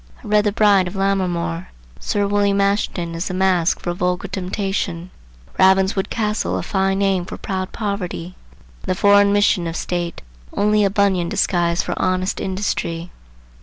I 0.23 0.27
read 0.27 0.45
the 0.45 0.51
Bride 0.51 0.87
of 0.87 0.95
Lammermoor. 0.95 1.67
Sir 1.99 2.25
William 2.27 2.59
Ashton 2.59 3.13
is 3.13 3.29
a 3.29 3.35
mask 3.35 3.79
for 3.81 3.91
a 3.91 3.93
vulgar 3.93 4.27
temptation, 4.27 5.11
Ravenswood 5.59 6.09
Castle 6.09 6.57
a 6.57 6.63
fine 6.63 6.97
name 6.97 7.23
for 7.23 7.37
proud 7.37 7.71
poverty, 7.71 8.33
and 8.81 8.89
the 8.89 8.95
foreign 8.95 9.31
mission 9.31 9.67
of 9.67 9.75
state 9.75 10.23
only 10.53 10.83
a 10.83 10.89
Bunyan 10.89 11.29
disguise 11.29 11.83
for 11.83 11.93
honest 12.01 12.39
industry. 12.41 13.11